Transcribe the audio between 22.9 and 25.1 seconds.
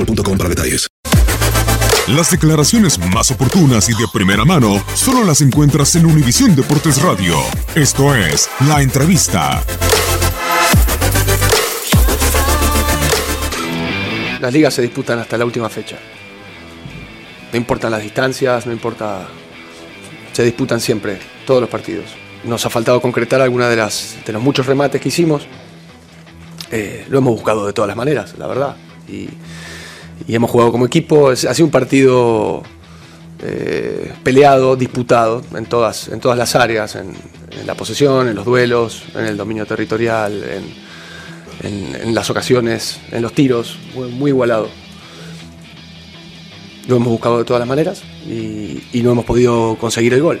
concretar alguna de las de los muchos remates que